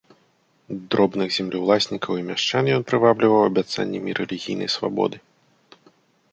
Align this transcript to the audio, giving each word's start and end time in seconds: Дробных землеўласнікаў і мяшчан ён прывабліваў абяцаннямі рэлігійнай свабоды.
Дробных 0.95 1.29
землеўласнікаў 1.37 2.13
і 2.23 2.25
мяшчан 2.31 2.65
ён 2.77 2.81
прывабліваў 2.89 3.41
абяцаннямі 3.51 4.11
рэлігійнай 4.21 4.69
свабоды. 4.77 5.17